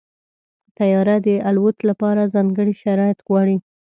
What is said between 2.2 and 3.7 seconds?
ځانګړي شرایط غواړي.